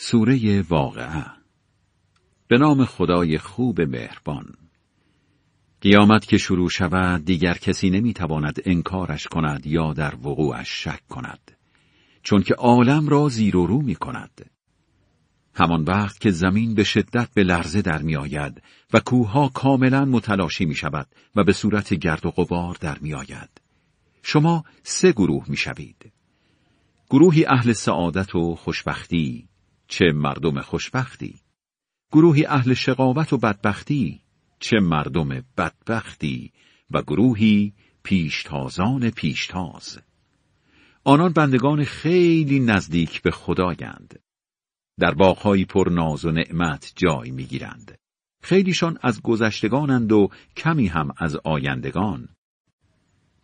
سوره 0.00 0.62
واقعه 0.62 1.24
به 2.48 2.58
نام 2.58 2.84
خدای 2.84 3.38
خوب 3.38 3.80
مهربان 3.80 4.54
قیامت 5.80 6.26
که 6.26 6.38
شروع 6.38 6.70
شود 6.70 7.24
دیگر 7.24 7.54
کسی 7.54 7.90
نمی‌تواند 7.90 8.58
انکارش 8.64 9.26
کند 9.26 9.66
یا 9.66 9.92
در 9.92 10.14
وقوعش 10.14 10.84
شک 10.84 11.08
کند 11.08 11.56
چون 12.22 12.42
که 12.42 12.54
عالم 12.54 13.08
را 13.08 13.28
زیر 13.28 13.56
و 13.56 13.66
رو 13.66 13.82
می 13.82 13.94
کند 13.94 14.50
همان 15.54 15.84
وقت 15.84 16.20
که 16.20 16.30
زمین 16.30 16.74
به 16.74 16.84
شدت 16.84 17.28
به 17.34 17.42
لرزه 17.42 17.82
در 17.82 18.02
می 18.02 18.16
آید 18.16 18.62
و 18.92 19.00
کوهها 19.00 19.48
کاملا 19.48 20.04
متلاشی 20.04 20.64
می 20.64 20.74
شود 20.74 21.06
و 21.36 21.44
به 21.44 21.52
صورت 21.52 21.94
گرد 21.94 22.26
و 22.26 22.30
غبار 22.30 22.76
در 22.80 22.98
می 22.98 23.14
آید. 23.14 23.60
شما 24.22 24.64
سه 24.82 25.12
گروه 25.12 25.44
می 25.48 25.56
شوید. 25.56 26.12
گروهی 27.10 27.46
اهل 27.46 27.72
سعادت 27.72 28.34
و 28.34 28.54
خوشبختی 28.54 29.48
چه 29.88 30.12
مردم 30.12 30.60
خوشبختی. 30.60 31.40
گروهی 32.12 32.46
اهل 32.46 32.74
شقاوت 32.74 33.32
و 33.32 33.38
بدبختی 33.38 34.20
چه 34.60 34.80
مردم 34.80 35.28
بدبختی 35.56 36.52
و 36.90 37.02
گروهی 37.02 37.74
پیشتازان 38.02 39.10
پیشتاز. 39.10 39.98
آنان 41.04 41.32
بندگان 41.32 41.84
خیلی 41.84 42.60
نزدیک 42.60 43.22
به 43.22 43.30
خدایند. 43.30 44.20
در 44.98 45.14
باغهایی 45.14 45.64
پر 45.64 45.88
ناز 45.92 46.24
و 46.24 46.30
نعمت 46.30 46.92
جای 46.96 47.30
می‌گیرند. 47.30 47.98
خیلیشان 48.42 48.98
از 49.02 49.22
گذشتگانند 49.22 50.12
و 50.12 50.28
کمی 50.56 50.86
هم 50.86 51.14
از 51.16 51.36
آیندگان. 51.36 52.28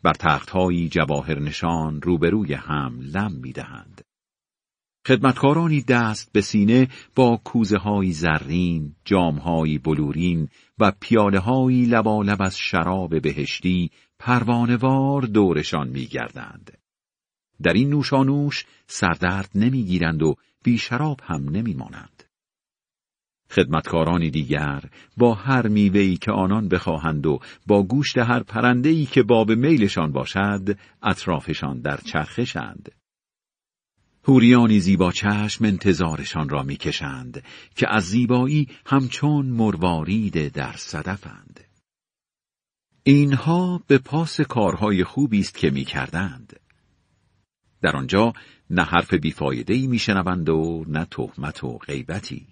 بر 0.03 0.12
تختهایی 0.12 0.89
جواهر 0.89 1.39
نشان 1.39 2.03
روبروی 2.03 2.55
هم 2.55 3.01
لم 3.01 3.33
می‌دهند. 3.33 4.05
خدمتکارانی 5.07 5.81
دست 5.81 6.33
به 6.33 6.41
سینه 6.41 6.89
با 7.15 7.41
کوزه 7.45 7.79
های 7.79 8.12
زرین، 8.12 8.95
جام 9.05 9.37
های 9.37 9.78
بلورین 9.78 10.48
و 10.78 10.92
پیاله 11.01 11.39
های 11.39 11.84
لبالب 11.84 12.42
از 12.42 12.59
شراب 12.59 13.20
بهشتی 13.20 13.91
پروانوار 14.19 15.23
دورشان 15.23 15.89
میگردند. 15.89 16.78
در 17.62 17.73
این 17.73 17.91
نوشانوش 17.91 18.65
سردرد 18.87 19.51
نمی‌گیرند 19.55 20.23
و 20.23 20.34
بی 20.65 20.78
شراب 20.78 21.21
هم 21.23 21.48
نمیمانند. 21.48 22.23
خدمتکارانی 23.50 24.31
دیگر 24.31 24.83
با 25.17 25.34
هر 25.34 25.69
میوهی 25.69 26.17
که 26.17 26.33
آنان 26.33 26.69
بخواهند 26.69 27.27
و 27.27 27.39
با 27.67 27.83
گوشت 27.83 28.19
هر 28.19 28.43
پرندهی 28.43 29.06
که 29.06 29.23
باب 29.23 29.53
میلشان 29.53 30.12
باشد 30.12 30.78
اطرافشان 31.03 31.81
در 31.81 31.97
چرخشند. 31.97 32.93
هوریانی 34.27 34.80
زیبا 34.80 35.12
چشم 35.12 35.64
انتظارشان 35.64 36.48
را 36.48 36.62
می‌کشند 36.62 37.44
که 37.77 37.86
از 37.91 38.05
زیبایی 38.05 38.69
همچون 38.86 39.47
مروارید 39.47 40.48
در 40.48 40.72
صدفند. 40.72 41.61
اینها 43.03 43.83
به 43.86 43.98
پاس 43.98 44.41
کارهای 44.41 45.05
خوبی 45.05 45.41
است 45.41 45.58
که 45.58 45.70
می‌کردند. 45.70 46.61
در 47.83 47.97
آنجا 47.97 48.33
نه 48.70 48.83
حرف 48.83 49.14
بیفایدهی 49.14 49.86
میشنوند 49.86 50.48
و 50.48 50.84
نه 50.88 51.05
تهمت 51.05 51.64
و 51.64 51.78
غیبتی. 51.78 52.47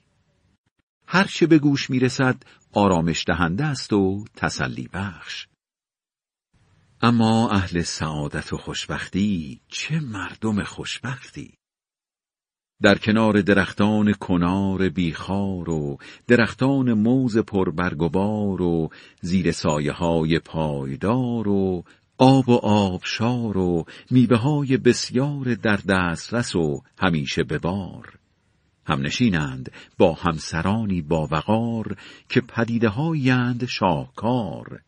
هر 1.06 1.24
چه 1.24 1.46
به 1.46 1.58
گوش 1.58 1.90
می‌رسد 1.90 2.42
آرامش 2.72 3.24
دهنده 3.26 3.64
است 3.64 3.92
و 3.92 4.24
تسلی 4.36 4.88
بخش. 4.92 5.46
اما 7.00 7.50
اهل 7.50 7.82
سعادت 7.82 8.52
و 8.52 8.56
خوشبختی 8.56 9.60
چه 9.68 10.00
مردم 10.00 10.62
خوشبختی 10.64 11.54
در 12.82 12.98
کنار 12.98 13.40
درختان 13.40 14.12
کنار 14.12 14.88
بیخار 14.88 15.70
و 15.70 15.98
درختان 16.26 16.92
موز 16.92 17.38
پربرگ 17.38 18.02
و 18.60 18.88
زیر 19.20 19.52
سایه 19.52 19.92
های 19.92 20.38
پایدار 20.38 21.48
و 21.48 21.84
آب 22.18 22.48
و 22.48 22.56
آبشار 22.62 23.58
و 23.58 23.84
میوه 24.10 24.36
های 24.36 24.76
بسیار 24.76 25.54
در 25.54 25.76
دسترس 25.76 26.56
و 26.56 26.82
همیشه 26.98 27.42
به 27.42 27.58
بار. 27.58 28.12
هم 28.86 29.00
نشینند 29.00 29.72
با 29.98 30.12
همسرانی 30.12 31.02
با 31.02 31.28
وقار 31.30 31.96
که 32.28 32.40
پدیده 32.40 32.88
هایند 32.88 33.66
شاهکار. 33.66 34.80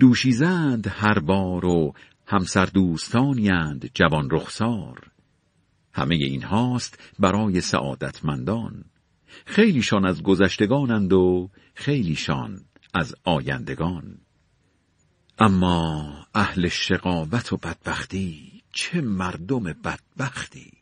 دوشیزند 0.00 0.86
هر 0.86 1.18
بار 1.18 1.64
و 1.64 1.92
همسر 2.26 2.64
دوستانیند 2.64 3.90
جوان 3.94 4.28
رخسار. 4.30 5.00
همه 5.98 6.14
این 6.14 6.42
هاست 6.42 6.98
برای 7.18 7.60
سعادتمندان. 7.60 8.84
خیلیشان 9.46 10.06
از 10.06 10.22
گذشتگانند 10.22 11.12
و 11.12 11.50
خیلیشان 11.74 12.60
از 12.94 13.14
آیندگان. 13.24 14.18
اما 15.38 16.14
اهل 16.34 16.68
شقاوت 16.68 17.52
و 17.52 17.56
بدبختی 17.56 18.62
چه 18.72 19.00
مردم 19.00 19.62
بدبختی؟ 19.62 20.72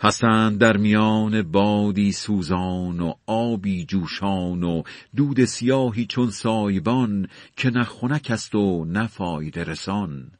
هستند 0.00 0.58
در 0.58 0.76
میان 0.76 1.42
بادی 1.42 2.12
سوزان 2.12 3.00
و 3.00 3.14
آبی 3.26 3.84
جوشان 3.84 4.62
و 4.62 4.82
دود 5.16 5.44
سیاهی 5.44 6.06
چون 6.06 6.30
سایبان 6.30 7.28
که 7.56 7.70
نه 7.70 7.84
خنک 7.84 8.26
است 8.30 8.54
و 8.54 8.84
نه 8.84 9.06
فایده 9.06 9.64
رسان. 9.64 10.30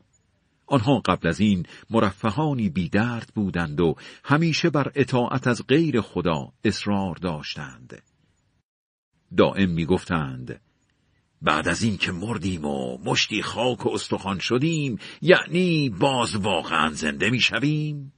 آنها 0.73 0.99
قبل 0.99 1.29
از 1.29 1.41
این 1.41 1.67
مرفهانی 1.91 2.69
بیدرد 2.69 3.33
بودند 3.35 3.81
و 3.81 3.95
همیشه 4.25 4.71
بر 4.71 4.93
اطاعت 4.95 5.47
از 5.47 5.67
غیر 5.67 6.01
خدا 6.01 6.53
اصرار 6.65 7.15
داشتند. 7.15 8.03
دائم 9.37 9.71
می‌گفتند 9.71 10.61
بعد 11.43 11.69
از 11.69 11.83
این 11.83 11.97
که 11.97 12.13
مردیم 12.13 12.65
و 12.65 12.99
مشتی 13.05 13.43
خاک 13.43 13.87
و 13.87 13.91
استخوان 13.91 14.39
شدیم 14.39 14.99
یعنی 15.23 15.91
باز 15.91 16.37
واقعا 16.37 16.91
زنده 16.91 17.31
می‌شویم 17.31 18.13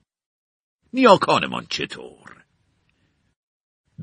نیاکانمان 0.92 1.66
چطور 1.70 2.44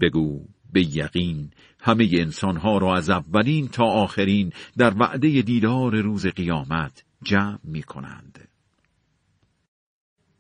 بگو 0.01 0.47
به 0.73 0.81
یقین 0.81 1.51
همه 1.79 2.09
انسانها 2.13 2.77
را 2.77 2.95
از 2.95 3.09
اولین 3.09 3.67
تا 3.67 3.85
آخرین 3.85 4.53
در 4.77 4.93
وعده 4.99 5.41
دیدار 5.41 6.01
روز 6.01 6.25
قیامت 6.25 7.03
جمع 7.23 7.59
می 7.63 7.83
کنند. 7.83 8.47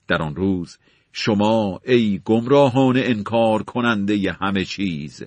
در 0.07 0.21
آن 0.21 0.35
روز 0.35 0.77
شما 1.13 1.79
ای 1.85 2.21
گمراهان 2.25 2.97
انکار 2.97 3.63
کننده 3.63 4.31
همه 4.31 4.65
چیز 4.65 5.23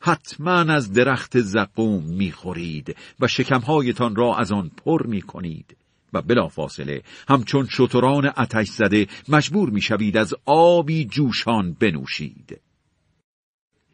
حتما 0.00 0.52
از 0.52 0.92
درخت 0.92 1.40
زقوم 1.40 2.04
می‌خورید 2.04 2.96
و 3.20 3.28
شکمهایتان 3.28 4.16
را 4.16 4.36
از 4.36 4.52
آن 4.52 4.70
پر 4.84 5.06
می 5.06 5.22
کنید 5.22 5.76
و 6.12 6.22
بلافاصله 6.22 7.02
همچون 7.28 7.66
شتران 7.66 8.26
اتش 8.36 8.68
زده 8.68 9.06
مجبور 9.28 9.70
می‌شوید 9.70 10.16
از 10.16 10.34
آبی 10.44 11.04
جوشان 11.04 11.72
بنوشید 11.72 12.60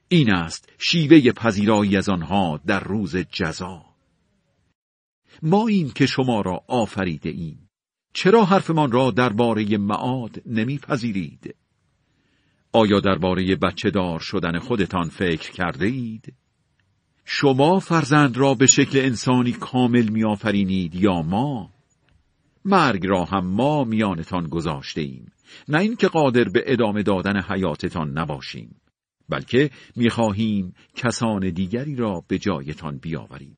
این 0.09 0.33
است 0.33 0.73
شیوه 0.79 1.33
پذیرایی 1.33 1.97
از 1.97 2.09
آنها 2.09 2.61
در 2.67 2.81
روز 2.81 3.17
جزا 3.17 3.90
ما 5.43 5.69
این 5.69 5.91
که 5.91 6.07
شما 6.07 6.41
را 6.41 6.65
آفریده 6.69 7.31
ایم 7.31 7.71
چرا 8.15 8.45
حرفمان 8.45 8.93
را 8.93 9.11
درباره 9.11 9.79
معاد 9.79 10.43
نمیپذیرید 10.47 11.55
آیا 12.73 13.01
درباره 13.01 13.57
بچه 13.57 13.91
دار 13.91 14.19
شدن 14.19 14.59
خودتان 14.59 15.09
فکر 15.09 15.53
کرده 15.53 15.87
اید؟ 15.87 16.35
شما 17.25 17.79
فرزند 17.79 18.37
را 18.37 18.55
به 18.55 18.67
شکل 18.67 18.99
انسانی 18.99 19.53
کامل 19.53 20.09
میآفرینید 20.09 20.95
یا 20.95 21.23
ما؟ 21.23 21.71
مرگ 22.65 23.07
را 23.07 23.25
هم 23.25 23.47
ما 23.47 23.85
میانتان 23.85 24.49
گذاشته 24.49 25.01
ایم 25.01 25.33
نه 25.69 25.79
اینکه 25.79 26.09
قادر 26.09 26.45
به 26.45 26.65
ادامه 26.67 27.03
دادن 27.03 27.43
حیاتتان 27.43 28.19
نباشیم 28.19 28.81
بلکه 29.29 29.71
می‌خواهیم 29.97 30.75
کسان 30.95 31.51
دیگری 31.51 31.97
را 31.97 32.25
به 32.29 32.39
جایتان 32.39 32.99
بیاوریم 32.99 33.57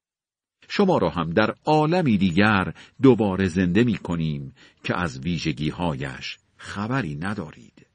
شما 0.74 0.98
را 0.98 1.10
هم 1.10 1.30
در 1.30 1.54
عالمی 1.64 2.18
دیگر 2.18 2.74
دوباره 3.02 3.48
زنده 3.48 3.84
می 3.84 3.96
کنیم 3.96 4.54
که 4.84 5.00
از 5.00 5.20
ویژگی 5.20 5.70
هایش 5.70 6.38
خبری 6.56 7.14
ندارید. 7.14 7.86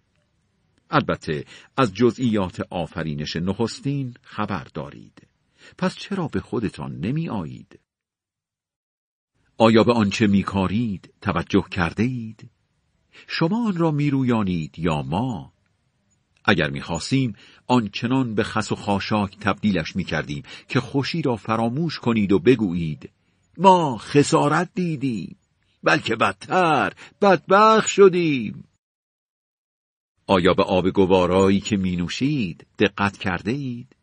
البته 0.89 1.45
از 1.77 1.93
جزئیات 1.93 2.61
آفرینش 2.69 3.35
نخستین 3.35 4.13
خبر 4.21 4.67
دارید. 4.73 5.27
پس 5.77 5.95
چرا 5.95 6.27
به 6.27 6.39
خودتان 6.39 6.99
نمی 6.99 7.29
آیید؟ 7.29 7.79
آیا 9.57 9.83
به 9.83 9.93
آنچه 9.93 10.27
می 10.27 10.43
کارید 10.43 11.13
توجه 11.21 11.65
کرده 11.71 12.03
اید؟ 12.03 12.49
شما 13.27 13.67
آن 13.67 13.77
را 13.77 13.91
می 13.91 14.09
رویانید 14.09 14.79
یا 14.79 15.01
ما؟ 15.01 15.53
اگر 16.47 16.69
می‌خواستیم 16.69 17.35
آنچنان 17.67 18.35
به 18.35 18.43
خس 18.43 18.71
و 18.71 18.75
خاشاک 18.75 19.39
تبدیلش 19.39 19.95
می‌کردیم 19.95 20.43
که 20.69 20.79
خوشی 20.79 21.21
را 21.21 21.35
فراموش 21.35 21.99
کنید 21.99 22.31
و 22.31 22.39
بگویید 22.39 23.09
ما 23.57 23.97
خسارت 23.97 24.69
دیدیم 24.75 25.35
بلکه 25.83 26.15
بدتر 26.15 26.93
بدبخ 27.21 27.87
شدیم 27.87 28.63
آیا 30.27 30.53
به 30.53 30.63
آب 30.63 30.89
گوارایی 30.89 31.59
که 31.59 31.77
می 31.77 31.95
نوشید 31.95 32.67
دقت 32.79 33.17
کرده 33.17 33.51
اید؟ 33.51 33.95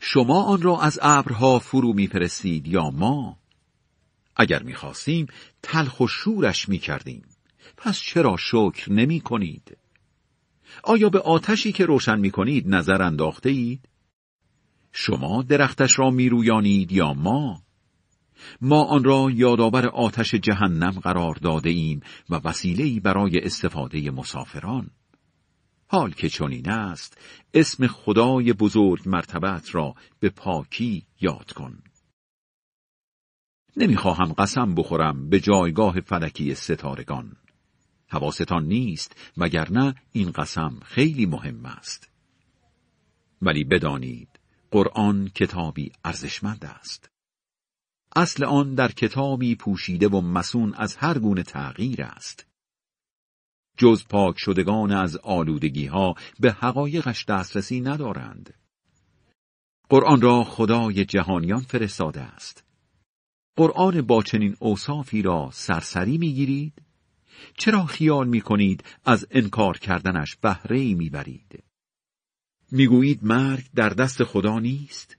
شما 0.00 0.42
آن 0.42 0.62
را 0.62 0.80
از 0.80 0.98
ابرها 1.02 1.58
فرو 1.58 1.92
میفرستید 1.92 2.66
یا 2.66 2.90
ما؟ 2.90 3.38
اگر 4.36 4.62
می‌خواستیم 4.62 5.26
تلخ 5.62 6.00
و 6.00 6.06
شورش 6.06 6.68
می‌کردیم 6.68 7.22
پس 7.76 7.98
چرا 7.98 8.36
شکر 8.36 8.92
نمی 8.92 9.20
کنید؟ 9.20 9.76
آیا 10.82 11.08
به 11.08 11.18
آتشی 11.18 11.72
که 11.72 11.86
روشن 11.86 12.18
می 12.18 12.30
کنید 12.30 12.68
نظر 12.68 13.02
انداخته 13.02 13.50
اید؟ 13.50 13.88
شما 14.92 15.42
درختش 15.42 15.98
را 15.98 16.10
می 16.10 16.28
رویانید 16.28 16.92
یا 16.92 17.12
ما؟ 17.12 17.62
ما 18.60 18.84
آن 18.84 19.04
را 19.04 19.30
یادآور 19.30 19.86
آتش 19.86 20.34
جهنم 20.34 20.90
قرار 20.90 21.34
داده 21.34 21.70
ایم 21.70 22.00
و 22.30 22.40
وسیله‌ای 22.44 23.00
برای 23.00 23.38
استفاده 23.38 24.10
مسافران. 24.10 24.90
حال 25.86 26.10
که 26.10 26.28
چنین 26.28 26.70
است 26.70 27.18
اسم 27.54 27.86
خدای 27.86 28.52
بزرگ 28.52 29.08
مرتبت 29.08 29.74
را 29.74 29.94
به 30.20 30.30
پاکی 30.30 31.06
یاد 31.20 31.52
کن 31.52 31.78
نمی‌خواهم 33.76 34.32
قسم 34.32 34.74
بخورم 34.74 35.28
به 35.28 35.40
جایگاه 35.40 36.00
فلکی 36.00 36.54
ستارگان 36.54 37.36
حواستان 38.12 38.64
نیست 38.64 39.16
وگرنه 39.36 39.94
این 40.12 40.30
قسم 40.30 40.80
خیلی 40.84 41.26
مهم 41.26 41.66
است 41.66 42.10
ولی 43.42 43.64
بدانید 43.64 44.28
قرآن 44.70 45.28
کتابی 45.34 45.92
ارزشمند 46.04 46.64
است 46.64 47.10
اصل 48.16 48.44
آن 48.44 48.74
در 48.74 48.92
کتابی 48.92 49.54
پوشیده 49.54 50.08
و 50.08 50.20
مسون 50.20 50.74
از 50.74 50.96
هر 50.96 51.18
گونه 51.18 51.42
تغییر 51.42 52.02
است 52.02 52.46
جز 53.76 54.04
پاک 54.08 54.34
شدگان 54.38 54.92
از 54.92 55.16
آلودگی 55.16 55.86
ها 55.86 56.14
به 56.40 56.52
حقایقش 56.52 57.24
دسترسی 57.24 57.80
ندارند. 57.80 58.54
قرآن 59.88 60.20
را 60.20 60.44
خدای 60.44 61.04
جهانیان 61.04 61.60
فرستاده 61.60 62.20
است. 62.20 62.64
قرآن 63.56 64.02
با 64.02 64.22
چنین 64.22 64.56
اوصافی 64.60 65.22
را 65.22 65.50
سرسری 65.52 66.18
می‌گیرید؟ 66.18 66.82
چرا 67.56 67.86
خیال 67.86 68.28
می 68.28 68.40
کنید 68.40 68.84
از 69.04 69.26
انکار 69.30 69.78
کردنش 69.78 70.36
بهره 70.36 70.94
می‌برید؟ 70.94 71.62
می‌گویید 72.70 73.24
مرگ 73.24 73.64
در 73.74 73.88
دست 73.88 74.24
خدا 74.24 74.58
نیست؟ 74.58 75.16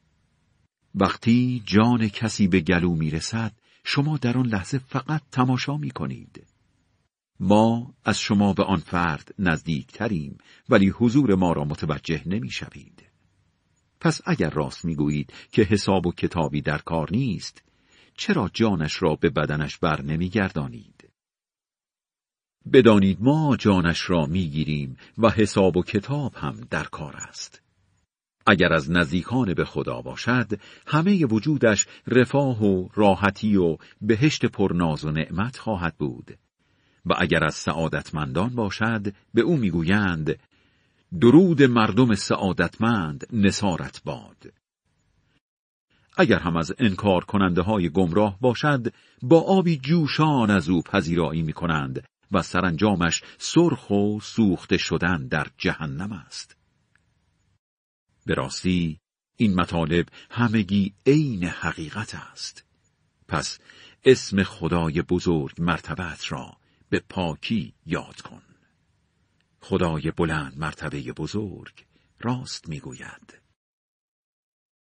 وقتی 0.95 1.63
جان 1.65 2.07
کسی 2.07 2.47
به 2.47 2.59
گلو 2.59 2.95
می‌رسد 2.95 3.51
شما 3.83 4.17
در 4.17 4.37
آن 4.37 4.45
لحظه 4.45 4.77
فقط 4.77 5.21
تماشا 5.31 5.77
می 5.77 5.91
کنید. 5.91 6.47
ما 7.39 7.93
از 8.05 8.19
شما 8.19 8.53
به 8.53 8.63
آن 8.63 8.79
فرد 8.79 9.35
نزدیکتریم 9.39 10.37
ولی 10.69 10.89
حضور 10.89 11.35
ما 11.35 11.53
را 11.53 11.63
متوجه 11.63 12.21
نمی 12.25 12.51
شوید. 12.51 13.03
پس 13.99 14.21
اگر 14.25 14.49
راست 14.49 14.85
می 14.85 14.95
گویید 14.95 15.33
که 15.51 15.63
حساب 15.63 16.07
و 16.07 16.11
کتابی 16.11 16.61
در 16.61 16.77
کار 16.77 17.07
نیست 17.11 17.63
چرا 18.17 18.49
جانش 18.53 19.01
را 19.03 19.15
به 19.15 19.29
بدنش 19.29 19.77
بر 19.77 20.01
نمی 20.01 20.29
گردانید؟ 20.29 21.02
بدانید 22.73 23.17
ما 23.21 23.57
جانش 23.59 24.09
را 24.09 24.25
می 24.25 24.47
گیریم 24.47 24.97
و 25.17 25.29
حساب 25.29 25.77
و 25.77 25.83
کتاب 25.83 26.33
هم 26.35 26.67
در 26.69 26.83
کار 26.83 27.15
است. 27.15 27.61
اگر 28.47 28.73
از 28.73 28.91
نزدیکان 28.91 29.53
به 29.53 29.65
خدا 29.65 30.01
باشد 30.01 30.59
همه 30.87 31.25
وجودش 31.25 31.87
رفاه 32.07 32.65
و 32.65 32.89
راحتی 32.93 33.55
و 33.55 33.77
بهشت 34.01 34.45
پرناز 34.45 35.05
و 35.05 35.11
نعمت 35.11 35.57
خواهد 35.57 35.95
بود. 35.97 36.37
و 37.05 37.13
اگر 37.17 37.43
از 37.43 37.55
سعادتمندان 37.55 38.49
باشد 38.49 39.13
به 39.33 39.41
او 39.41 39.57
می‌گویند 39.57 40.39
درود 41.21 41.63
مردم 41.63 42.15
سعادتمند 42.15 43.27
نصارت 43.33 44.01
باد. 44.05 44.53
اگر 46.17 46.39
هم 46.39 46.57
از 46.57 46.73
انکار 46.79 47.25
کننده 47.25 47.61
های 47.61 47.89
گمراه 47.89 48.37
باشد 48.41 48.93
با 49.21 49.41
آبی 49.41 49.77
جوشان 49.77 50.51
از 50.51 50.69
او 50.69 50.81
پذیرایی 50.81 51.41
می 51.41 51.53
کنند 51.53 52.07
و 52.33 52.41
سرانجامش 52.41 53.21
سرخ 53.37 53.89
و 53.89 54.19
سوخته 54.19 54.77
شدن 54.77 55.27
در 55.27 55.47
جهنم 55.57 56.11
است. 56.11 56.55
به 58.25 58.33
راستی 58.33 58.99
این 59.37 59.55
مطالب 59.55 60.07
همگی 60.31 60.93
عین 61.05 61.43
حقیقت 61.43 62.15
است. 62.15 62.65
پس 63.27 63.59
اسم 64.05 64.43
خدای 64.43 65.01
بزرگ 65.01 65.61
مرتبت 65.61 66.31
را 66.31 66.57
به 66.89 66.99
پاکی 67.09 67.73
یاد 67.85 68.21
کن 68.21 68.41
خدای 69.59 70.11
بلند 70.11 70.57
مرتبه 70.57 71.01
بزرگ 71.01 71.85
راست 72.19 72.69
می‌گوید 72.69 73.42